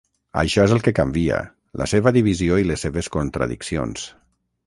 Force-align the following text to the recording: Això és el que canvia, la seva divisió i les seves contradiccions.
Això 0.41 0.63
és 0.67 0.71
el 0.75 0.79
que 0.87 0.93
canvia, 0.99 1.41
la 1.83 1.87
seva 1.91 2.15
divisió 2.17 2.59
i 2.63 2.67
les 2.71 2.87
seves 2.87 3.13
contradiccions. 3.17 4.09